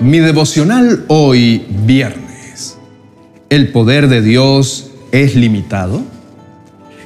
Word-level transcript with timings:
Mi 0.00 0.20
devocional 0.20 1.04
hoy 1.08 1.66
viernes. 1.84 2.76
¿El 3.50 3.72
poder 3.72 4.06
de 4.08 4.22
Dios 4.22 4.92
es 5.10 5.34
limitado? 5.34 6.02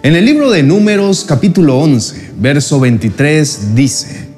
En 0.02 0.14
el 0.14 0.26
libro 0.26 0.50
de 0.50 0.62
Números 0.62 1.24
capítulo 1.26 1.78
11, 1.78 2.32
verso 2.36 2.80
23 2.80 3.74
dice, 3.74 4.28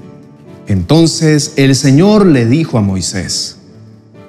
Entonces 0.68 1.54
el 1.56 1.74
Señor 1.74 2.26
le 2.26 2.46
dijo 2.46 2.78
a 2.78 2.80
Moisés, 2.80 3.56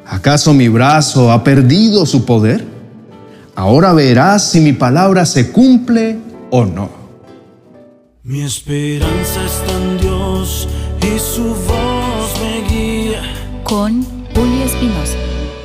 ¿acaso 0.07 0.55
mi 0.55 0.69
brazo 0.69 1.31
ha 1.31 1.43
perdido 1.43 2.07
su 2.07 2.25
poder? 2.25 2.65
Ahora 3.53 3.93
verás 3.93 4.49
si 4.49 4.59
mi 4.59 4.73
palabra 4.73 5.27
se 5.27 5.51
cumple 5.51 6.17
o 6.49 6.65
no. 6.65 6.89
Mi 8.23 8.41
esperanza 8.41 9.45
está 9.45 9.71
en 9.71 9.99
Dios 9.99 10.67
y 10.99 11.19
su 11.19 11.43
voz. 11.43 11.94
Con 13.65 14.05
Julio 14.35 14.63
Espinosa. 14.63 15.17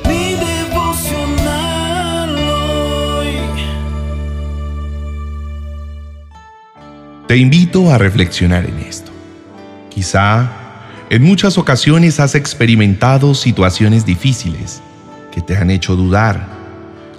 Mi 0.09 0.33
devocional 0.33 2.35
hoy. 2.35 3.27
Te 7.27 7.37
invito 7.37 7.91
a 7.91 7.99
reflexionar 7.99 8.65
en 8.65 8.79
esto. 8.79 9.11
Quizá 9.91 10.49
en 11.11 11.21
muchas 11.21 11.59
ocasiones 11.59 12.19
has 12.19 12.33
experimentado 12.33 13.35
situaciones 13.35 14.03
difíciles 14.03 14.81
que 15.31 15.41
te 15.41 15.55
han 15.55 15.69
hecho 15.69 15.95
dudar, 15.95 16.47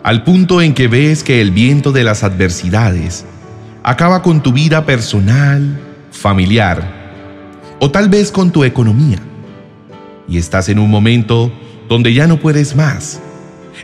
al 0.03 0.25
punto 0.25 0.61
en 0.61 0.75
que 0.75 0.89
ves 0.89 1.23
que 1.23 1.41
el 1.41 1.53
viento 1.53 1.93
de 1.93 2.03
las 2.03 2.25
adversidades 2.25 3.25
acaba 3.85 4.21
con 4.21 4.43
tu 4.43 4.53
vida 4.53 4.85
personal, 4.85 5.81
familiar 6.11 6.93
o 7.79 7.93
tal 7.93 8.09
vez 8.09 8.33
con 8.33 8.51
tu 8.51 8.65
economía. 8.65 9.21
Y 10.33 10.39
estás 10.39 10.71
en 10.71 10.79
un 10.79 10.89
momento 10.89 11.53
donde 11.91 12.15
ya 12.15 12.27
no 12.27 12.41
puedes 12.41 12.75
más, 12.75 13.21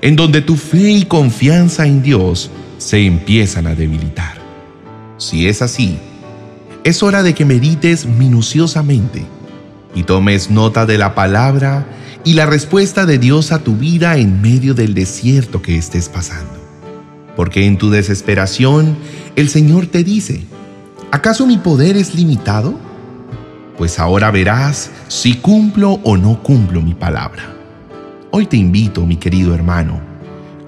en 0.01 0.16
donde 0.16 0.41
tu 0.41 0.56
fe 0.56 0.92
y 0.92 1.05
confianza 1.05 1.86
en 1.86 2.03
Dios 2.03 2.50
se 2.78 3.05
empiezan 3.05 3.67
a 3.67 3.75
debilitar. 3.75 4.39
Si 5.19 5.47
es 5.47 5.61
así, 5.61 5.98
es 6.84 7.03
hora 7.03 7.22
de 7.22 7.34
que 7.34 7.45
medites 7.45 8.06
minuciosamente 8.06 9.27
y 9.95 10.05
tomes 10.05 10.50
nota 10.50 10.87
de 10.87 10.97
la 10.97 11.14
palabra 11.14 11.87
y 12.25 12.33
la 12.33 12.47
respuesta 12.47 13.05
de 13.05 13.19
Dios 13.19 13.53
a 13.53 13.59
tu 13.59 13.77
vida 13.77 14.17
en 14.17 14.41
medio 14.41 14.72
del 14.72 14.94
desierto 14.94 15.61
que 15.61 15.77
estés 15.77 16.09
pasando. 16.09 16.55
Porque 17.37 17.67
en 17.67 17.77
tu 17.77 17.91
desesperación 17.91 18.97
el 19.37 19.50
Señor 19.50 19.87
te 19.87 20.03
dice, 20.03 20.47
¿acaso 21.11 21.47
mi 21.47 21.59
poder 21.59 21.98
es 21.98 22.15
limitado? 22.15 22.88
Pues 23.79 24.01
ahora 24.01 24.33
verás 24.33 24.91
si 25.07 25.34
cumplo 25.34 26.01
o 26.03 26.17
no 26.17 26.43
cumplo 26.43 26.83
mi 26.83 26.95
palabra. 26.95 27.45
Hoy 28.33 28.47
te 28.47 28.57
invito, 28.57 29.07
mi 29.07 29.17
querido 29.17 29.55
hermano, 29.55 30.01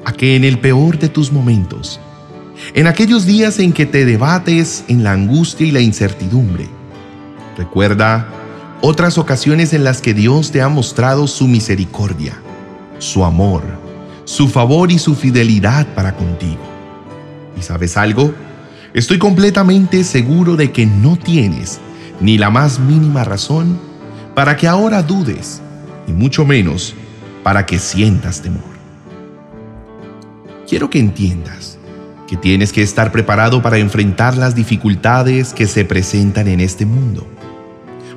a 0.05 0.13
que 0.13 0.37
en 0.37 0.45
el 0.45 0.61
peor 0.61 0.97
de 0.97 1.09
tus 1.09 1.33
momentos, 1.33 1.99
en 2.73 2.87
aquellos 2.87 3.27
días 3.27 3.59
en 3.59 3.73
que 3.73 3.85
te 3.85 4.05
debates 4.05 4.85
en 4.87 5.03
la 5.03 5.11
angustia 5.11 5.67
y 5.67 5.73
la 5.73 5.81
incertidumbre, 5.81 6.69
recuerda 7.59 8.29
otras 8.81 9.19
ocasiones 9.19 9.73
en 9.73 9.83
las 9.83 10.01
que 10.01 10.15
Dios 10.15 10.53
te 10.53 10.63
ha 10.63 10.69
mostrado 10.69 11.27
su 11.27 11.49
misericordia, 11.49 12.35
su 13.01 13.25
amor, 13.25 13.65
su 14.25 14.47
favor 14.47 14.93
y 14.93 15.01
su 15.01 15.17
fidelidad 15.17 15.85
para 15.97 16.15
contigo. 16.15 16.63
¿Y 17.59 17.63
sabes 17.63 17.97
algo? 17.97 18.33
Estoy 18.95 19.19
completamente 19.19 20.05
seguro 20.05 20.55
de 20.55 20.71
que 20.71 20.87
no 20.87 21.17
tienes 21.17 21.81
ni 22.21 22.39
la 22.39 22.51
más 22.51 22.79
mínima 22.79 23.25
razón 23.25 23.79
para 24.35 24.57
que 24.57 24.69
ahora 24.69 25.03
dudes, 25.03 25.61
y 26.07 26.13
mucho 26.13 26.45
menos 26.45 26.95
para 27.43 27.67
que 27.67 27.79
sientas 27.79 28.43
temor. 28.43 28.63
Quiero 30.69 30.89
que 30.89 31.01
entiendas 31.01 31.79
que 32.29 32.37
tienes 32.37 32.73
que 32.73 32.83
estar 32.83 33.11
preparado 33.11 33.61
para 33.61 33.79
enfrentar 33.79 34.37
las 34.37 34.55
dificultades 34.55 35.53
que 35.53 35.67
se 35.67 35.85
presentan 35.85 36.47
en 36.47 36.61
este 36.61 36.87
mundo. 36.87 37.27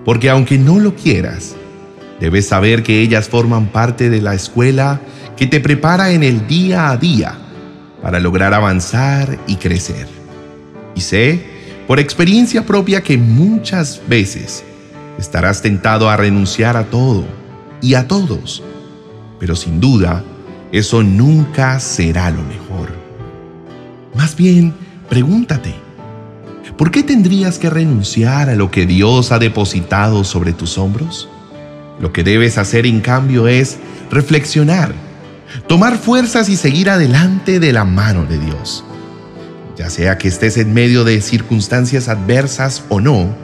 Porque 0.06 0.30
aunque 0.30 0.60
no 0.60 0.78
lo 0.78 0.94
quieras, 0.94 1.56
debes 2.20 2.48
saber 2.48 2.84
que 2.84 3.02
ellas 3.02 3.28
forman 3.28 3.68
parte 3.68 4.12
de 4.12 4.22
la 4.22 4.36
escuela 4.36 5.02
que 5.36 5.48
te 5.48 5.60
prepara 5.60 6.12
en 6.12 6.22
el 6.22 6.46
día 6.46 6.92
a 6.92 6.98
día 6.98 7.40
para 8.04 8.20
lograr 8.20 8.54
avanzar 8.54 9.40
y 9.48 9.56
crecer. 9.56 10.08
Y 10.94 11.02
sé, 11.02 11.53
por 11.88 12.00
experiencia 12.00 12.66
propia, 12.66 13.02
que 13.02 13.18
muchas 13.18 14.02
veces 14.08 14.64
estarás 15.18 15.62
tentado 15.62 16.10
a 16.10 16.18
renunciar 16.18 16.78
a 16.78 16.86
todo 16.86 17.26
y 17.82 17.96
a 17.96 18.08
todos, 18.08 18.64
pero 19.40 19.56
sin 19.56 19.80
duda, 19.80 20.24
eso 20.72 21.04
nunca 21.04 21.80
será 21.80 22.32
lo 22.32 22.42
mejor. 22.44 22.94
Más 24.16 24.36
bien, 24.36 24.74
pregúntate, 25.10 25.76
¿por 26.78 26.90
qué 26.90 27.04
tendrías 27.04 27.60
que 27.60 27.70
renunciar 27.70 28.50
a 28.50 28.56
lo 28.56 28.72
que 28.72 28.86
Dios 28.86 29.32
ha 29.32 29.40
depositado 29.40 30.24
sobre 30.24 30.54
tus 30.54 30.78
hombros? 30.78 31.30
Lo 32.00 32.14
que 32.14 32.24
debes 32.24 32.58
hacer 32.58 32.86
en 32.86 33.02
cambio 33.02 33.48
es 33.48 33.78
reflexionar, 34.10 34.94
tomar 35.68 35.98
fuerzas 35.98 36.50
y 36.50 36.56
seguir 36.56 36.90
adelante 36.90 37.60
de 37.60 37.74
la 37.74 37.86
mano 37.86 38.26
de 38.26 38.40
Dios 38.40 38.84
ya 39.78 39.90
sea 39.90 40.18
que 40.18 40.28
estés 40.28 40.58
en 40.58 40.74
medio 40.74 41.04
de 41.04 41.22
circunstancias 41.22 42.08
adversas 42.08 42.84
o 42.90 43.00
no, 43.00 43.36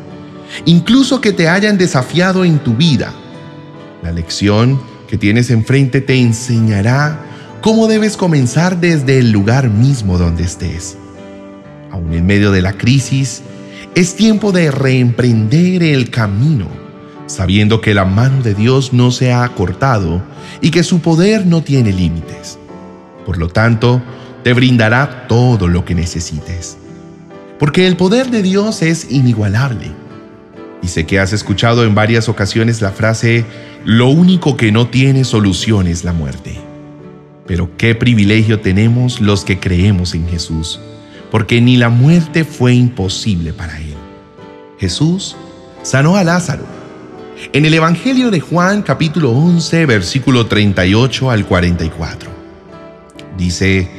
incluso 0.65 1.21
que 1.21 1.33
te 1.33 1.47
hayan 1.47 1.77
desafiado 1.77 2.45
en 2.45 2.59
tu 2.59 2.75
vida. 2.75 3.13
La 4.03 4.11
lección 4.11 4.79
que 5.07 5.17
tienes 5.17 5.49
enfrente 5.49 6.01
te 6.01 6.15
enseñará 6.15 7.19
cómo 7.61 7.87
debes 7.87 8.15
comenzar 8.15 8.79
desde 8.79 9.19
el 9.19 9.31
lugar 9.31 9.69
mismo 9.69 10.17
donde 10.17 10.43
estés. 10.43 10.97
Aún 11.91 12.13
en 12.13 12.25
medio 12.25 12.51
de 12.51 12.61
la 12.61 12.73
crisis, 12.73 13.41
es 13.95 14.15
tiempo 14.15 14.51
de 14.51 14.69
reemprender 14.69 15.81
el 15.81 16.11
camino, 16.11 16.67
sabiendo 17.25 17.81
que 17.81 17.95
la 17.95 18.05
mano 18.05 18.43
de 18.43 18.53
Dios 18.53 18.93
no 18.93 19.11
se 19.11 19.33
ha 19.33 19.47
cortado 19.49 20.21
y 20.61 20.69
que 20.69 20.83
su 20.83 20.99
poder 20.99 21.45
no 21.47 21.63
tiene 21.63 21.91
límites. 21.91 22.59
Por 23.25 23.37
lo 23.37 23.49
tanto, 23.49 24.01
te 24.43 24.53
brindará 24.53 25.27
todo 25.27 25.67
lo 25.67 25.85
que 25.85 25.95
necesites. 25.95 26.77
Porque 27.57 27.87
el 27.87 27.97
poder 27.97 28.31
de 28.31 28.41
Dios 28.41 28.81
es 28.81 29.11
inigualable. 29.11 29.91
Y 30.81 30.87
sé 30.87 31.05
que 31.05 31.19
has 31.19 31.33
escuchado 31.33 31.83
en 31.83 31.93
varias 31.93 32.29
ocasiones 32.29 32.81
la 32.81 32.91
frase, 32.91 33.45
lo 33.83 34.07
único 34.07 34.55
que 34.55 34.71
no 34.71 34.87
tiene 34.87 35.25
solución 35.25 35.87
es 35.87 36.03
la 36.03 36.13
muerte. 36.13 36.57
Pero 37.45 37.71
qué 37.77 37.95
privilegio 37.95 38.61
tenemos 38.61 39.19
los 39.19 39.43
que 39.43 39.59
creemos 39.59 40.13
en 40.13 40.27
Jesús, 40.29 40.79
porque 41.31 41.59
ni 41.59 41.77
la 41.77 41.89
muerte 41.89 42.45
fue 42.45 42.73
imposible 42.73 43.51
para 43.51 43.77
Él. 43.79 43.95
Jesús 44.79 45.35
sanó 45.83 46.15
a 46.15 46.23
Lázaro. 46.23 46.63
En 47.51 47.65
el 47.65 47.73
Evangelio 47.73 48.31
de 48.31 48.39
Juan 48.39 48.81
capítulo 48.81 49.31
11 49.31 49.85
versículo 49.85 50.45
38 50.45 51.31
al 51.31 51.45
44. 51.45 52.29
Dice, 53.37 53.98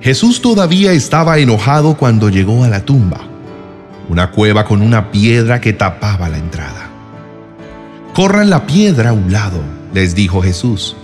Jesús 0.00 0.40
todavía 0.40 0.92
estaba 0.92 1.38
enojado 1.38 1.96
cuando 1.96 2.30
llegó 2.30 2.64
a 2.64 2.68
la 2.68 2.86
tumba, 2.86 3.20
una 4.08 4.30
cueva 4.30 4.64
con 4.64 4.80
una 4.80 5.10
piedra 5.10 5.60
que 5.60 5.74
tapaba 5.74 6.30
la 6.30 6.38
entrada. 6.38 6.88
Corran 8.14 8.48
la 8.48 8.66
piedra 8.66 9.10
a 9.10 9.12
un 9.12 9.30
lado, 9.30 9.60
les 9.92 10.14
dijo 10.14 10.40
Jesús. 10.40 10.96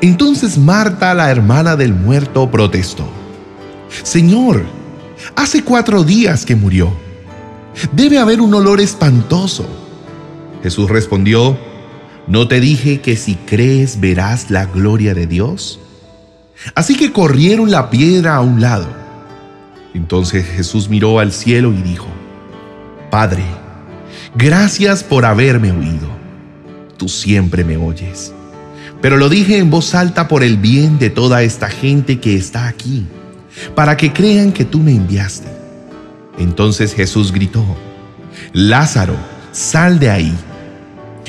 Entonces 0.00 0.58
Marta, 0.58 1.12
la 1.12 1.30
hermana 1.30 1.74
del 1.74 1.92
muerto, 1.92 2.48
protestó. 2.50 3.08
Señor, 4.04 4.62
hace 5.34 5.64
cuatro 5.64 6.04
días 6.04 6.46
que 6.46 6.54
murió. 6.54 6.92
Debe 7.90 8.18
haber 8.18 8.40
un 8.40 8.54
olor 8.54 8.80
espantoso. 8.80 9.66
Jesús 10.62 10.88
respondió, 10.88 11.58
¿no 12.28 12.46
te 12.46 12.60
dije 12.60 13.00
que 13.00 13.16
si 13.16 13.34
crees 13.34 13.98
verás 13.98 14.50
la 14.50 14.66
gloria 14.66 15.14
de 15.14 15.26
Dios? 15.26 15.80
Así 16.74 16.96
que 16.96 17.12
corrieron 17.12 17.70
la 17.70 17.90
piedra 17.90 18.36
a 18.36 18.40
un 18.40 18.60
lado. 18.60 18.86
Entonces 19.92 20.46
Jesús 20.46 20.88
miró 20.88 21.18
al 21.18 21.32
cielo 21.32 21.72
y 21.72 21.82
dijo, 21.82 22.06
Padre, 23.10 23.44
gracias 24.34 25.04
por 25.04 25.24
haberme 25.24 25.70
oído. 25.70 26.08
Tú 26.96 27.08
siempre 27.08 27.64
me 27.64 27.76
oyes. 27.76 28.32
Pero 29.00 29.16
lo 29.16 29.28
dije 29.28 29.58
en 29.58 29.70
voz 29.70 29.94
alta 29.94 30.28
por 30.28 30.42
el 30.42 30.56
bien 30.56 30.98
de 30.98 31.10
toda 31.10 31.42
esta 31.42 31.68
gente 31.68 32.18
que 32.20 32.36
está 32.36 32.66
aquí, 32.66 33.06
para 33.74 33.96
que 33.96 34.12
crean 34.12 34.52
que 34.52 34.64
tú 34.64 34.78
me 34.78 34.92
enviaste. 34.92 35.48
Entonces 36.38 36.94
Jesús 36.94 37.30
gritó, 37.30 37.64
Lázaro, 38.52 39.16
sal 39.52 39.98
de 39.98 40.10
ahí. 40.10 40.34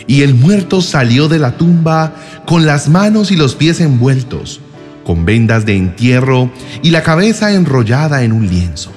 Y 0.08 0.22
el 0.22 0.36
muerto 0.36 0.82
salió 0.82 1.28
de 1.28 1.40
la 1.40 1.58
tumba 1.58 2.16
con 2.46 2.66
las 2.66 2.90
manos 2.90 3.32
y 3.32 3.36
los 3.36 3.56
pies 3.56 3.82
envueltos 3.82 4.62
con 5.06 5.24
vendas 5.24 5.66
de 5.66 5.78
entierro 5.78 6.52
y 6.82 6.90
la 6.90 7.04
cabeza 7.04 7.54
enrollada 7.54 8.24
en 8.24 8.34
un 8.34 8.48
lienzo. 8.48 8.92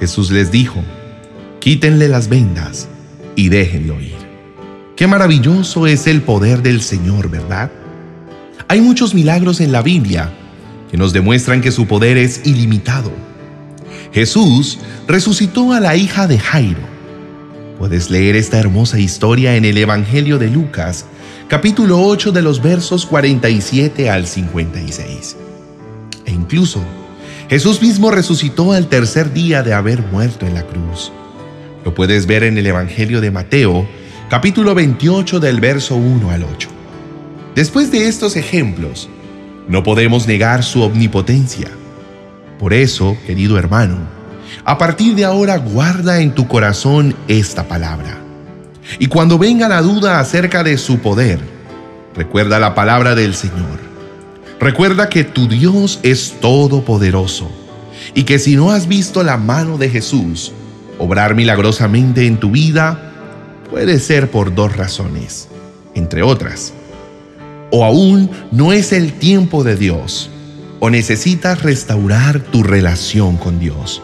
Jesús 0.00 0.30
les 0.30 0.50
dijo, 0.50 0.82
quítenle 1.60 2.08
las 2.08 2.28
vendas 2.28 2.88
y 3.36 3.50
déjenlo 3.50 4.00
ir. 4.00 4.16
Qué 4.96 5.06
maravilloso 5.06 5.86
es 5.86 6.06
el 6.06 6.22
poder 6.22 6.62
del 6.62 6.80
Señor, 6.80 7.30
¿verdad? 7.30 7.70
Hay 8.66 8.80
muchos 8.80 9.14
milagros 9.14 9.60
en 9.60 9.72
la 9.72 9.82
Biblia 9.82 10.32
que 10.90 10.96
nos 10.96 11.12
demuestran 11.12 11.60
que 11.60 11.70
su 11.70 11.86
poder 11.86 12.16
es 12.16 12.42
ilimitado. 12.44 13.12
Jesús 14.12 14.78
resucitó 15.06 15.72
a 15.72 15.80
la 15.80 15.96
hija 15.96 16.26
de 16.26 16.38
Jairo. 16.38 16.80
Puedes 17.78 18.10
leer 18.10 18.36
esta 18.36 18.58
hermosa 18.58 18.98
historia 18.98 19.56
en 19.56 19.64
el 19.64 19.78
Evangelio 19.78 20.38
de 20.38 20.48
Lucas, 20.48 21.06
capítulo 21.50 22.00
8 22.00 22.30
de 22.30 22.42
los 22.42 22.62
versos 22.62 23.06
47 23.06 24.08
al 24.08 24.28
56. 24.28 25.36
E 26.24 26.30
incluso, 26.30 26.80
Jesús 27.48 27.82
mismo 27.82 28.12
resucitó 28.12 28.70
al 28.70 28.86
tercer 28.86 29.32
día 29.32 29.64
de 29.64 29.74
haber 29.74 30.00
muerto 30.00 30.46
en 30.46 30.54
la 30.54 30.62
cruz. 30.62 31.10
Lo 31.84 31.92
puedes 31.92 32.26
ver 32.26 32.44
en 32.44 32.56
el 32.56 32.68
Evangelio 32.68 33.20
de 33.20 33.32
Mateo, 33.32 33.84
capítulo 34.28 34.76
28 34.76 35.40
del 35.40 35.58
verso 35.58 35.96
1 35.96 36.30
al 36.30 36.44
8. 36.44 36.68
Después 37.56 37.90
de 37.90 38.06
estos 38.06 38.36
ejemplos, 38.36 39.08
no 39.66 39.82
podemos 39.82 40.28
negar 40.28 40.62
su 40.62 40.82
omnipotencia. 40.82 41.68
Por 42.60 42.72
eso, 42.72 43.16
querido 43.26 43.58
hermano, 43.58 43.98
a 44.64 44.78
partir 44.78 45.16
de 45.16 45.24
ahora 45.24 45.56
guarda 45.56 46.20
en 46.20 46.32
tu 46.32 46.46
corazón 46.46 47.16
esta 47.26 47.66
palabra. 47.66 48.29
Y 48.98 49.06
cuando 49.06 49.38
venga 49.38 49.68
la 49.68 49.82
duda 49.82 50.20
acerca 50.20 50.62
de 50.62 50.78
su 50.78 50.98
poder, 50.98 51.40
recuerda 52.14 52.58
la 52.58 52.74
palabra 52.74 53.14
del 53.14 53.34
Señor. 53.34 53.78
Recuerda 54.58 55.08
que 55.08 55.24
tu 55.24 55.48
Dios 55.48 56.00
es 56.02 56.34
todopoderoso 56.40 57.50
y 58.14 58.24
que 58.24 58.38
si 58.38 58.56
no 58.56 58.70
has 58.70 58.88
visto 58.88 59.22
la 59.22 59.36
mano 59.36 59.78
de 59.78 59.88
Jesús 59.88 60.52
obrar 60.98 61.34
milagrosamente 61.34 62.26
en 62.26 62.38
tu 62.38 62.50
vida, 62.50 63.12
puede 63.70 63.98
ser 64.00 64.30
por 64.30 64.54
dos 64.54 64.76
razones, 64.76 65.48
entre 65.94 66.22
otras. 66.22 66.74
O 67.70 67.84
aún 67.84 68.30
no 68.50 68.72
es 68.72 68.92
el 68.92 69.14
tiempo 69.14 69.64
de 69.64 69.76
Dios, 69.76 70.28
o 70.78 70.90
necesitas 70.90 71.62
restaurar 71.62 72.40
tu 72.40 72.62
relación 72.62 73.38
con 73.38 73.58
Dios, 73.58 74.02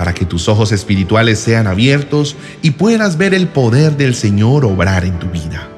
para 0.00 0.14
que 0.14 0.24
tus 0.24 0.48
ojos 0.48 0.72
espirituales 0.72 1.38
sean 1.38 1.66
abiertos 1.66 2.34
y 2.62 2.70
puedas 2.70 3.18
ver 3.18 3.34
el 3.34 3.48
poder 3.48 3.98
del 3.98 4.14
Señor 4.14 4.64
obrar 4.64 5.04
en 5.04 5.18
tu 5.18 5.26
vida. 5.26 5.68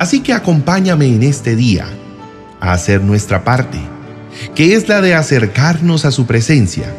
Así 0.00 0.24
que 0.24 0.32
acompáñame 0.32 1.06
en 1.06 1.22
este 1.22 1.54
día 1.54 1.86
a 2.58 2.72
hacer 2.72 3.00
nuestra 3.00 3.44
parte, 3.44 3.78
que 4.56 4.74
es 4.74 4.88
la 4.88 5.00
de 5.00 5.14
acercarnos 5.14 6.04
a 6.04 6.10
su 6.10 6.26
presencia, 6.26 6.92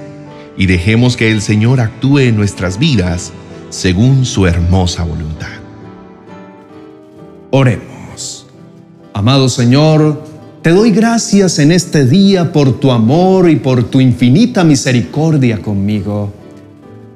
y 0.56 0.66
dejemos 0.68 1.18
que 1.18 1.30
el 1.30 1.42
Señor 1.42 1.82
actúe 1.82 2.20
en 2.20 2.38
nuestras 2.38 2.80
vidas 2.80 3.34
según 3.70 4.26
su 4.26 4.48
hermosa 4.48 5.04
voluntad. 5.04 5.60
Oremos. 7.52 8.48
Amado 9.14 9.50
Señor, 9.50 10.24
te 10.62 10.72
doy 10.72 10.92
gracias 10.92 11.58
en 11.60 11.72
este 11.72 12.06
día 12.06 12.52
por 12.52 12.80
tu 12.80 12.92
amor 12.92 13.50
y 13.50 13.56
por 13.56 13.86
tu 13.86 14.02
infinita 14.02 14.66
misericordia 14.66 15.62
conmigo. 15.62 16.34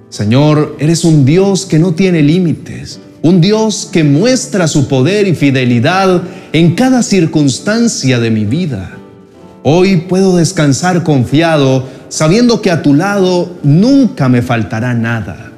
Señor, 0.10 0.78
eres 0.80 1.04
un 1.04 1.26
Dios 1.26 1.66
que 1.66 1.78
no 1.78 1.94
tiene 1.94 2.22
límites, 2.22 3.02
un 3.22 3.42
Dios 3.42 3.90
que 3.92 4.06
muestra 4.06 4.68
su 4.70 4.88
poder 4.88 5.28
y 5.28 5.36
fidelidad 5.36 6.24
en 6.54 6.76
cada 6.76 7.04
circunstancia 7.04 8.20
de 8.20 8.32
mi 8.32 8.46
vida. 8.46 8.92
Hoy 9.64 9.98
puedo 9.98 10.38
descansar 10.38 11.04
confiado 11.04 11.88
sabiendo 12.08 12.62
que 12.62 12.72
a 12.72 12.82
tu 12.82 12.94
lado 12.94 13.58
nunca 13.64 14.30
me 14.30 14.42
faltará 14.42 14.94
nada. 14.94 15.52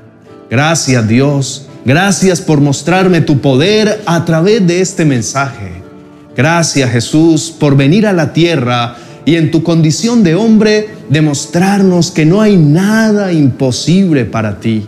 Gracias 0.50 1.08
Dios, 1.08 1.68
gracias 1.86 2.42
por 2.42 2.62
mostrarme 2.62 3.22
tu 3.22 3.42
poder 3.42 4.02
a 4.08 4.26
través 4.26 4.66
de 4.66 4.82
este 4.82 5.06
mensaje. 5.06 5.85
Gracias 6.36 6.92
Jesús 6.92 7.54
por 7.58 7.78
venir 7.78 8.08
a 8.08 8.14
la 8.14 8.34
tierra 8.34 8.98
y 9.26 9.36
en 9.36 9.52
tu 9.52 9.64
condición 9.64 10.24
de 10.24 10.36
hombre 10.36 10.90
demostrarnos 11.10 12.12
que 12.12 12.26
no 12.26 12.42
hay 12.42 12.58
nada 12.58 13.32
imposible 13.32 14.26
para 14.26 14.60
ti. 14.60 14.88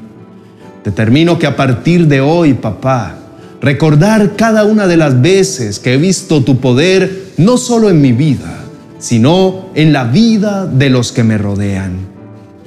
Determino 0.84 1.40
que 1.40 1.48
a 1.48 1.56
partir 1.56 2.08
de 2.08 2.22
hoy, 2.22 2.54
papá, 2.54 3.16
recordar 3.62 4.36
cada 4.36 4.64
una 4.64 4.88
de 4.88 4.98
las 4.98 5.22
veces 5.22 5.80
que 5.80 5.94
he 5.94 5.98
visto 5.98 6.44
tu 6.44 6.60
poder 6.60 7.32
no 7.38 7.58
solo 7.58 7.90
en 7.90 8.02
mi 8.02 8.12
vida, 8.12 8.64
sino 9.00 9.70
en 9.76 9.94
la 9.94 10.04
vida 10.06 10.66
de 10.66 10.90
los 10.90 11.12
que 11.12 11.24
me 11.24 11.38
rodean 11.38 12.18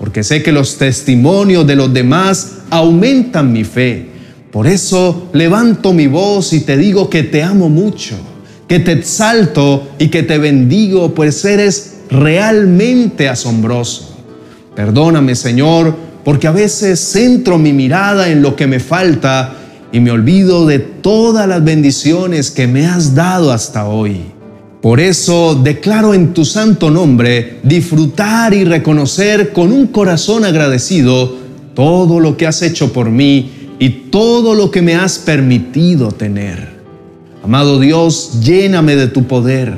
porque 0.00 0.24
sé 0.24 0.42
que 0.42 0.50
los 0.50 0.78
testimonios 0.78 1.66
de 1.66 1.76
los 1.76 1.92
demás 1.92 2.52
aumentan 2.70 3.52
mi 3.52 3.64
fe. 3.64 4.08
Por 4.50 4.66
eso 4.66 5.28
levanto 5.34 5.92
mi 5.92 6.06
voz 6.06 6.54
y 6.54 6.60
te 6.60 6.78
digo 6.78 7.10
que 7.10 7.22
te 7.22 7.42
amo 7.42 7.68
mucho, 7.68 8.16
que 8.70 8.78
te 8.78 8.92
exalto 8.92 9.88
y 9.98 10.10
que 10.10 10.22
te 10.22 10.38
bendigo, 10.38 11.12
pues 11.12 11.44
eres 11.44 12.02
realmente 12.08 13.28
asombroso. 13.28 14.14
Perdóname, 14.76 15.34
Señor, 15.34 15.92
porque 16.24 16.46
a 16.46 16.52
veces 16.52 17.00
centro 17.00 17.58
mi 17.58 17.72
mirada 17.72 18.28
en 18.28 18.42
lo 18.42 18.54
que 18.54 18.68
me 18.68 18.78
falta 18.78 19.54
y 19.90 19.98
me 19.98 20.12
olvido 20.12 20.66
de 20.66 20.78
todas 20.78 21.48
las 21.48 21.64
bendiciones 21.64 22.52
que 22.52 22.68
me 22.68 22.86
has 22.86 23.16
dado 23.16 23.50
hasta 23.50 23.88
hoy. 23.88 24.20
Por 24.80 25.00
eso 25.00 25.56
declaro 25.56 26.14
en 26.14 26.32
tu 26.32 26.44
santo 26.44 26.92
nombre 26.92 27.58
disfrutar 27.64 28.54
y 28.54 28.62
reconocer 28.62 29.52
con 29.52 29.72
un 29.72 29.88
corazón 29.88 30.44
agradecido 30.44 31.38
todo 31.74 32.20
lo 32.20 32.36
que 32.36 32.46
has 32.46 32.62
hecho 32.62 32.92
por 32.92 33.10
mí 33.10 33.50
y 33.80 33.88
todo 34.12 34.54
lo 34.54 34.70
que 34.70 34.80
me 34.80 34.94
has 34.94 35.18
permitido 35.18 36.12
tener. 36.12 36.79
Amado 37.42 37.80
Dios, 37.80 38.40
lléname 38.42 38.96
de 38.96 39.08
tu 39.08 39.26
poder. 39.26 39.74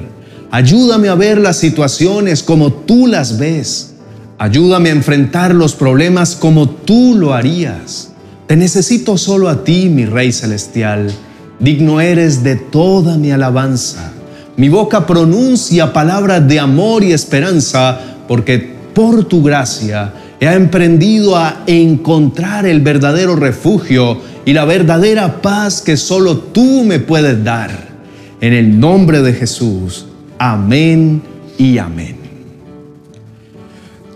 Ayúdame 0.50 1.09
a 1.09 1.14
ver 1.14 1.38
las 1.38 1.56
situaciones 1.59 2.43
como 2.43 2.73
tú 2.73 3.06
las 3.06 3.38
ves. 3.38 3.94
Ayúdame 4.37 4.88
a 4.88 4.93
enfrentar 4.93 5.55
los 5.55 5.75
problemas 5.75 6.35
como 6.35 6.69
tú 6.69 7.14
lo 7.17 7.35
harías. 7.35 8.11
Te 8.49 8.56
necesito 8.56 9.17
solo 9.17 9.49
a 9.49 9.62
ti, 9.62 9.88
mi 9.88 10.05
Rey 10.05 10.32
Celestial. 10.32 11.12
Digno 11.61 12.00
eres 12.00 12.43
de 12.43 12.56
toda 12.56 13.17
mi 13.17 13.31
alabanza. 13.31 14.12
Mi 14.56 14.69
boca 14.69 15.06
pronuncia 15.06 15.93
palabras 15.93 16.47
de 16.49 16.58
amor 16.58 17.05
y 17.05 17.12
esperanza 17.12 18.00
porque 18.26 18.58
por 18.93 19.25
tu 19.25 19.43
gracia 19.43 20.12
he 20.41 20.47
emprendido 20.53 21.37
a 21.37 21.62
encontrar 21.67 22.67
el 22.67 22.81
verdadero 22.81 23.37
refugio 23.37 24.19
y 24.44 24.53
la 24.53 24.65
verdadera 24.65 25.41
paz 25.41 25.81
que 25.83 25.97
solo 25.97 26.39
tú 26.39 26.85
me 26.85 26.99
puedes 26.99 27.43
dar. 27.44 27.93
En 28.41 28.53
el 28.53 28.81
nombre 28.81 29.23
de 29.23 29.33
Jesús. 29.35 30.06
Amén 30.39 31.22
y 31.58 31.79
amén. 31.79 32.17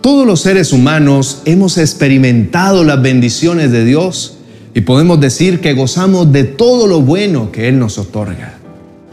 Todos 0.00 0.26
los 0.26 0.40
seres 0.40 0.72
humanos 0.72 1.42
hemos 1.44 1.78
experimentado 1.78 2.84
las 2.84 3.00
bendiciones 3.00 3.70
de 3.70 3.84
Dios 3.84 4.38
y 4.74 4.82
podemos 4.82 5.20
decir 5.20 5.60
que 5.60 5.74
gozamos 5.74 6.32
de 6.32 6.44
todo 6.44 6.86
lo 6.86 7.00
bueno 7.00 7.50
que 7.50 7.68
Él 7.68 7.78
nos 7.78 7.98
otorga. 7.98 8.54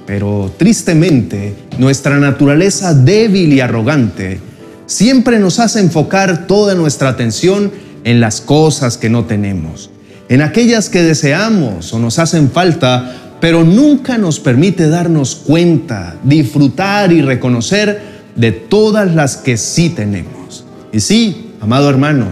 Pero 0.05 0.51
tristemente, 0.57 1.55
nuestra 1.77 2.17
naturaleza 2.19 2.93
débil 2.93 3.53
y 3.53 3.59
arrogante 3.59 4.39
siempre 4.85 5.39
nos 5.39 5.59
hace 5.59 5.79
enfocar 5.79 6.47
toda 6.47 6.75
nuestra 6.75 7.09
atención 7.09 7.71
en 8.03 8.19
las 8.19 8.41
cosas 8.41 8.97
que 8.97 9.09
no 9.09 9.25
tenemos, 9.25 9.89
en 10.29 10.41
aquellas 10.41 10.89
que 10.89 11.01
deseamos 11.03 11.93
o 11.93 11.99
nos 11.99 12.19
hacen 12.19 12.49
falta, 12.49 13.15
pero 13.39 13.63
nunca 13.63 14.17
nos 14.17 14.39
permite 14.39 14.87
darnos 14.87 15.35
cuenta, 15.35 16.15
disfrutar 16.23 17.11
y 17.11 17.21
reconocer 17.21 18.13
de 18.35 18.51
todas 18.51 19.13
las 19.13 19.37
que 19.37 19.57
sí 19.57 19.89
tenemos. 19.89 20.65
Y 20.91 21.01
sí, 21.01 21.51
amado 21.59 21.89
hermano, 21.89 22.27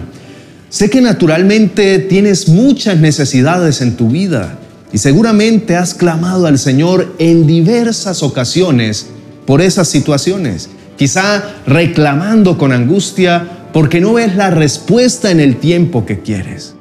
sé 0.69 0.89
que 0.89 1.01
naturalmente 1.01 1.99
tienes 1.99 2.47
muchas 2.47 2.97
necesidades 2.97 3.81
en 3.81 3.97
tu 3.97 4.09
vida 4.09 4.57
y 4.93 4.97
seguramente 4.97 5.75
has 5.75 5.93
clamado 5.93 6.47
al 6.47 6.59
Señor 6.59 7.13
en 7.19 7.45
diversas 7.45 8.23
ocasiones 8.23 9.07
por 9.45 9.61
esas 9.61 9.87
situaciones, 9.87 10.69
quizá 10.97 11.43
reclamando 11.65 12.57
con 12.57 12.71
angustia 12.71 13.67
porque 13.73 14.01
no 14.01 14.13
ves 14.13 14.35
la 14.35 14.49
respuesta 14.49 15.31
en 15.31 15.39
el 15.39 15.57
tiempo 15.57 16.05
que 16.05 16.19
quieres. 16.19 16.75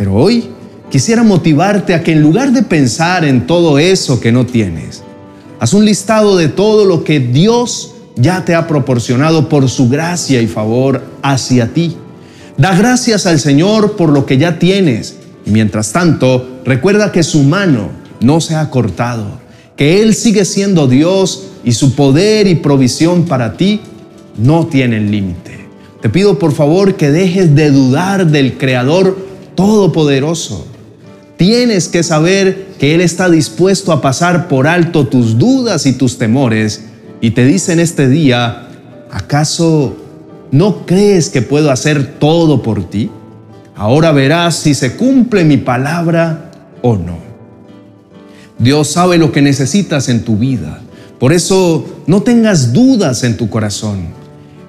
Pero 0.00 0.14
hoy 0.14 0.48
quisiera 0.90 1.22
motivarte 1.22 1.92
a 1.92 2.02
que 2.02 2.12
en 2.12 2.22
lugar 2.22 2.52
de 2.52 2.62
pensar 2.62 3.22
en 3.22 3.46
todo 3.46 3.78
eso 3.78 4.18
que 4.18 4.32
no 4.32 4.46
tienes, 4.46 5.02
haz 5.58 5.74
un 5.74 5.84
listado 5.84 6.38
de 6.38 6.48
todo 6.48 6.86
lo 6.86 7.04
que 7.04 7.20
Dios 7.20 7.96
ya 8.16 8.42
te 8.46 8.54
ha 8.54 8.66
proporcionado 8.66 9.50
por 9.50 9.68
su 9.68 9.90
gracia 9.90 10.40
y 10.40 10.46
favor 10.46 11.02
hacia 11.20 11.74
ti. 11.74 11.98
Da 12.56 12.74
gracias 12.74 13.26
al 13.26 13.38
Señor 13.40 13.96
por 13.96 14.08
lo 14.08 14.24
que 14.24 14.38
ya 14.38 14.58
tienes 14.58 15.16
y 15.44 15.50
mientras 15.50 15.92
tanto, 15.92 16.48
recuerda 16.64 17.12
que 17.12 17.22
su 17.22 17.42
mano 17.42 17.90
no 18.22 18.40
se 18.40 18.54
ha 18.54 18.70
cortado, 18.70 19.26
que 19.76 20.00
Él 20.00 20.14
sigue 20.14 20.46
siendo 20.46 20.86
Dios 20.86 21.48
y 21.62 21.72
su 21.72 21.94
poder 21.94 22.46
y 22.46 22.54
provisión 22.54 23.26
para 23.26 23.58
ti 23.58 23.82
no 24.38 24.66
tienen 24.66 25.10
límite. 25.10 25.68
Te 26.00 26.08
pido 26.08 26.38
por 26.38 26.52
favor 26.52 26.94
que 26.94 27.10
dejes 27.10 27.54
de 27.54 27.70
dudar 27.70 28.28
del 28.28 28.56
Creador 28.56 29.28
Todopoderoso. 29.60 30.66
tienes 31.36 31.88
que 31.88 32.02
saber 32.02 32.68
que 32.78 32.94
Él 32.94 33.02
está 33.02 33.28
dispuesto 33.28 33.92
a 33.92 34.00
pasar 34.00 34.48
por 34.48 34.66
alto 34.66 35.06
tus 35.06 35.36
dudas 35.36 35.84
y 35.84 35.92
tus 35.92 36.16
temores 36.16 36.84
y 37.20 37.32
te 37.32 37.44
dice 37.44 37.74
en 37.74 37.80
este 37.80 38.08
día, 38.08 38.68
¿acaso 39.10 39.96
no 40.50 40.86
crees 40.86 41.28
que 41.28 41.42
puedo 41.42 41.70
hacer 41.70 42.14
todo 42.18 42.62
por 42.62 42.88
ti? 42.88 43.10
Ahora 43.76 44.12
verás 44.12 44.56
si 44.56 44.72
se 44.72 44.96
cumple 44.96 45.44
mi 45.44 45.58
palabra 45.58 46.52
o 46.80 46.96
no. 46.96 47.18
Dios 48.58 48.88
sabe 48.88 49.18
lo 49.18 49.30
que 49.30 49.42
necesitas 49.42 50.08
en 50.08 50.24
tu 50.24 50.38
vida. 50.38 50.80
Por 51.18 51.34
eso 51.34 51.84
no 52.06 52.22
tengas 52.22 52.72
dudas 52.72 53.24
en 53.24 53.36
tu 53.36 53.50
corazón. 53.50 54.19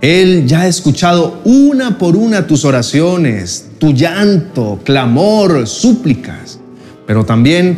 Él 0.01 0.47
ya 0.47 0.61
ha 0.61 0.67
escuchado 0.67 1.39
una 1.43 1.99
por 1.99 2.15
una 2.15 2.47
tus 2.47 2.65
oraciones, 2.65 3.67
tu 3.77 3.93
llanto, 3.93 4.79
clamor, 4.83 5.67
súplicas, 5.67 6.59
pero 7.05 7.23
también 7.23 7.77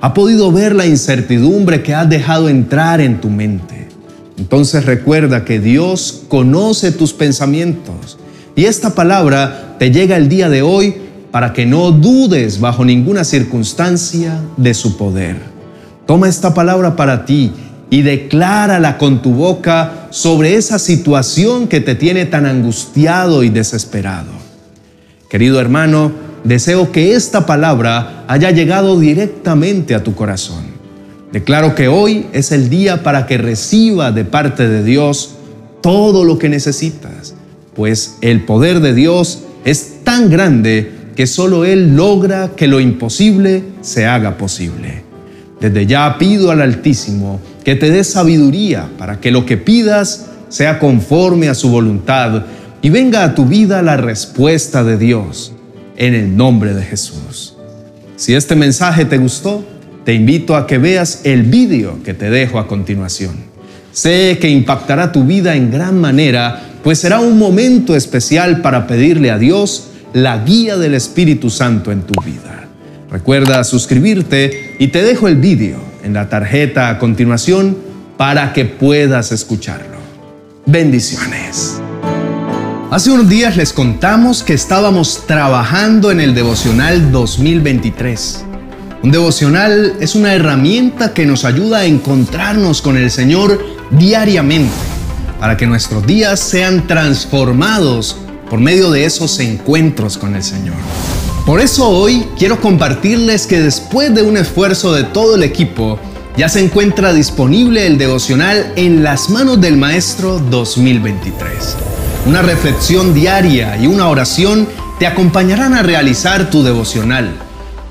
ha 0.00 0.12
podido 0.12 0.50
ver 0.50 0.74
la 0.74 0.86
incertidumbre 0.86 1.82
que 1.84 1.94
has 1.94 2.08
dejado 2.08 2.48
entrar 2.48 3.00
en 3.00 3.20
tu 3.20 3.30
mente. 3.30 3.88
Entonces 4.36 4.84
recuerda 4.84 5.44
que 5.44 5.60
Dios 5.60 6.22
conoce 6.28 6.90
tus 6.90 7.12
pensamientos 7.12 8.18
y 8.56 8.64
esta 8.64 8.96
palabra 8.96 9.76
te 9.78 9.92
llega 9.92 10.16
el 10.16 10.28
día 10.28 10.48
de 10.48 10.62
hoy 10.62 10.96
para 11.30 11.52
que 11.52 11.66
no 11.66 11.92
dudes 11.92 12.58
bajo 12.58 12.84
ninguna 12.84 13.22
circunstancia 13.22 14.40
de 14.56 14.74
su 14.74 14.96
poder. 14.96 15.36
Toma 16.04 16.28
esta 16.28 16.52
palabra 16.52 16.96
para 16.96 17.24
ti 17.24 17.52
y 17.90 18.02
declárala 18.02 18.98
con 18.98 19.20
tu 19.20 19.32
boca 19.32 20.06
sobre 20.10 20.54
esa 20.54 20.78
situación 20.78 21.66
que 21.66 21.80
te 21.80 21.94
tiene 21.94 22.24
tan 22.24 22.46
angustiado 22.46 23.42
y 23.42 23.50
desesperado. 23.50 24.30
Querido 25.28 25.60
hermano, 25.60 26.12
deseo 26.44 26.92
que 26.92 27.14
esta 27.14 27.46
palabra 27.46 28.24
haya 28.28 28.50
llegado 28.52 28.98
directamente 28.98 29.94
a 29.94 30.02
tu 30.02 30.14
corazón. 30.14 30.64
Declaro 31.32 31.74
que 31.74 31.88
hoy 31.88 32.26
es 32.32 32.52
el 32.52 32.70
día 32.70 33.02
para 33.02 33.26
que 33.26 33.38
reciba 33.38 34.12
de 34.12 34.24
parte 34.24 34.68
de 34.68 34.82
Dios 34.82 35.36
todo 35.82 36.24
lo 36.24 36.38
que 36.38 36.48
necesitas 36.48 37.34
pues 37.80 38.18
el 38.20 38.42
poder 38.42 38.80
de 38.80 38.94
Dios 38.94 39.44
es 39.64 40.04
tan 40.04 40.30
grande 40.30 40.92
que 41.16 41.26
solo 41.26 41.64
Él 41.64 41.96
logra 41.96 42.50
que 42.56 42.66
lo 42.66 42.80
imposible 42.80 43.62
se 43.80 44.06
haga 44.06 44.36
posible. 44.36 45.02
Desde 45.60 45.86
ya 45.86 46.16
pido 46.18 46.50
al 46.50 46.62
Altísimo 46.62 47.40
que 47.64 47.76
te 47.76 47.90
dé 47.90 48.04
sabiduría 48.04 48.88
para 48.98 49.20
que 49.20 49.30
lo 49.30 49.46
que 49.46 49.56
pidas 49.56 50.26
sea 50.48 50.78
conforme 50.78 51.48
a 51.48 51.54
su 51.54 51.68
voluntad 51.70 52.44
y 52.82 52.90
venga 52.90 53.24
a 53.24 53.34
tu 53.34 53.46
vida 53.46 53.82
la 53.82 53.96
respuesta 53.96 54.82
de 54.84 54.96
Dios 54.96 55.52
en 55.96 56.14
el 56.14 56.36
nombre 56.36 56.74
de 56.74 56.82
Jesús. 56.82 57.56
Si 58.16 58.34
este 58.34 58.56
mensaje 58.56 59.04
te 59.04 59.18
gustó, 59.18 59.64
te 60.04 60.14
invito 60.14 60.56
a 60.56 60.66
que 60.66 60.78
veas 60.78 61.20
el 61.24 61.42
vídeo 61.42 62.02
que 62.02 62.14
te 62.14 62.30
dejo 62.30 62.58
a 62.58 62.66
continuación. 62.66 63.34
Sé 63.92 64.38
que 64.40 64.48
impactará 64.48 65.12
tu 65.12 65.24
vida 65.24 65.56
en 65.56 65.70
gran 65.70 65.98
manera 66.00 66.66
pues 66.82 66.98
será 66.98 67.20
un 67.20 67.38
momento 67.38 67.94
especial 67.94 68.62
para 68.62 68.86
pedirle 68.86 69.30
a 69.30 69.38
Dios 69.38 69.88
la 70.12 70.38
guía 70.38 70.76
del 70.76 70.94
Espíritu 70.94 71.50
Santo 71.50 71.92
en 71.92 72.02
tu 72.02 72.20
vida. 72.22 72.68
Recuerda 73.10 73.64
suscribirte 73.64 74.76
y 74.78 74.88
te 74.88 75.02
dejo 75.02 75.28
el 75.28 75.36
vídeo 75.36 75.78
en 76.02 76.14
la 76.14 76.28
tarjeta 76.28 76.88
a 76.88 76.98
continuación 76.98 77.76
para 78.16 78.52
que 78.52 78.64
puedas 78.64 79.32
escucharlo. 79.32 79.98
Bendiciones. 80.66 81.80
Hace 82.90 83.10
unos 83.10 83.28
días 83.28 83.56
les 83.56 83.72
contamos 83.72 84.42
que 84.42 84.52
estábamos 84.52 85.24
trabajando 85.26 86.10
en 86.10 86.20
el 86.20 86.34
devocional 86.34 87.12
2023. 87.12 88.44
Un 89.02 89.10
devocional 89.12 89.94
es 90.00 90.14
una 90.14 90.34
herramienta 90.34 91.14
que 91.14 91.24
nos 91.24 91.44
ayuda 91.44 91.78
a 91.78 91.84
encontrarnos 91.86 92.82
con 92.82 92.96
el 92.96 93.10
Señor 93.10 93.64
diariamente 93.90 94.74
para 95.38 95.56
que 95.56 95.66
nuestros 95.66 96.06
días 96.06 96.38
sean 96.38 96.86
transformados 96.86 98.16
por 98.50 98.60
medio 98.60 98.90
de 98.90 99.04
esos 99.04 99.38
encuentros 99.38 100.18
con 100.18 100.34
el 100.34 100.42
Señor. 100.42 100.76
Por 101.50 101.60
eso 101.60 101.88
hoy 101.88 102.28
quiero 102.38 102.60
compartirles 102.60 103.48
que 103.48 103.58
después 103.58 104.14
de 104.14 104.22
un 104.22 104.36
esfuerzo 104.36 104.92
de 104.92 105.02
todo 105.02 105.34
el 105.34 105.42
equipo, 105.42 105.98
ya 106.36 106.48
se 106.48 106.60
encuentra 106.60 107.12
disponible 107.12 107.88
el 107.88 107.98
devocional 107.98 108.72
En 108.76 109.02
las 109.02 109.30
manos 109.30 109.60
del 109.60 109.76
Maestro 109.76 110.38
2023. 110.38 111.76
Una 112.26 112.40
reflexión 112.42 113.14
diaria 113.14 113.76
y 113.78 113.88
una 113.88 114.06
oración 114.06 114.68
te 115.00 115.08
acompañarán 115.08 115.74
a 115.74 115.82
realizar 115.82 116.50
tu 116.50 116.62
devocional. 116.62 117.34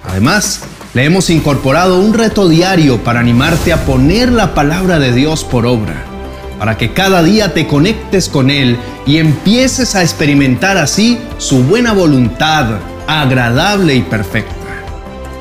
Además, 0.08 0.62
le 0.94 1.04
hemos 1.04 1.30
incorporado 1.30 2.00
un 2.00 2.13
reto 2.13 2.48
diario 2.48 3.04
para 3.04 3.20
animarte 3.20 3.74
a 3.74 3.84
poner 3.84 4.32
la 4.32 4.54
palabra 4.54 5.00
de 5.00 5.12
Dios 5.12 5.44
por 5.44 5.66
obra 5.66 6.06
para 6.58 6.78
que 6.78 6.92
cada 6.92 7.24
día 7.24 7.54
te 7.54 7.68
conectes 7.68 8.28
con 8.28 8.51
Él 8.51 8.78
y 9.06 9.18
empieces 9.18 9.96
a 9.96 10.01
experimentar 10.01 10.78
así 10.78 11.18
su 11.38 11.63
buena 11.63 11.94
voluntad, 11.94 12.80
agradable 13.10 13.96
y 13.96 14.01
perfecta. 14.01 14.54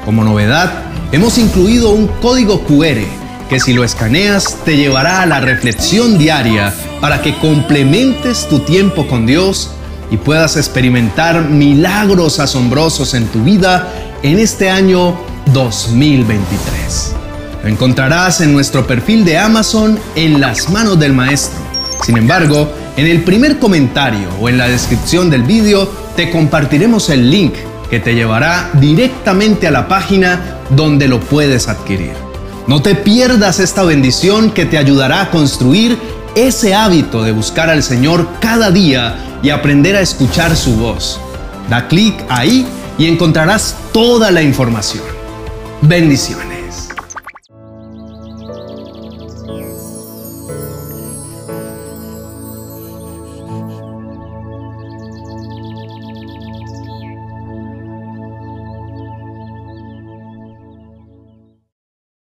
Como 0.05 0.25
novedad, 0.25 0.73
hemos 1.13 1.37
incluido 1.37 1.91
un 1.91 2.07
código 2.07 2.65
QR 2.65 3.03
que 3.51 3.61
si 3.61 3.73
lo 3.73 3.85
escaneas 3.85 4.57
te 4.65 4.77
llevará 4.77 5.23
a 5.23 5.27
la 5.27 5.41
reflexión 5.41 6.17
diaria 6.19 6.73
para 7.01 7.21
que 7.21 7.37
complementes 7.39 8.49
tu 8.49 8.61
tiempo 8.61 9.07
con 9.07 9.27
Dios 9.27 9.71
y 10.11 10.17
puedas 10.17 10.57
experimentar 10.57 11.45
milagros 11.45 12.41
asombrosos 12.41 13.15
en 13.15 13.27
tu 13.27 13.43
vida 13.43 13.89
en 14.23 14.39
este 14.39 14.71
año 14.71 15.19
2023. 15.53 17.15
Lo 17.63 17.69
encontrarás 17.69 18.41
en 18.41 18.53
nuestro 18.53 18.87
perfil 18.87 19.25
de 19.25 19.39
Amazon 19.39 19.99
en 20.15 20.41
las 20.41 20.71
manos 20.71 20.99
del 20.99 21.13
maestro. 21.13 21.59
Sin 22.05 22.17
embargo, 22.17 22.73
en 22.97 23.07
el 23.07 23.25
primer 23.25 23.59
comentario 23.59 24.29
o 24.41 24.49
en 24.49 24.59
la 24.59 24.69
descripción 24.69 25.31
del 25.31 25.43
vídeo 25.43 26.08
te 26.19 26.31
compartiremos 26.31 27.11
el 27.11 27.31
link 27.31 27.55
que 27.89 28.01
te 28.01 28.13
llevará 28.13 28.71
directamente 28.73 29.69
a 29.69 29.71
la 29.71 29.87
página 29.87 30.59
donde 30.69 31.07
lo 31.07 31.21
puedes 31.21 31.69
adquirir. 31.69 32.11
No 32.67 32.83
te 32.83 32.97
pierdas 32.97 33.61
esta 33.61 33.85
bendición 33.85 34.51
que 34.51 34.67
te 34.67 34.79
ayudará 34.79 35.21
a 35.21 35.31
construir 35.31 35.97
ese 36.35 36.75
hábito 36.75 37.23
de 37.23 37.31
buscar 37.31 37.71
al 37.71 37.85
Señor 37.85 38.27
cada 38.41 38.73
día 38.73 39.39
y 39.45 39.51
aprender 39.51 39.95
a 39.95 40.01
escuchar 40.01 40.57
su 40.57 40.75
voz. 40.75 41.21
Da 41.71 41.87
clic 41.87 42.17
ahí 42.29 42.67
y 42.99 43.07
encontrarás 43.07 43.77
toda 43.93 44.33
la 44.33 44.43
información. 44.43 45.05
Bendiciones. 45.83 46.58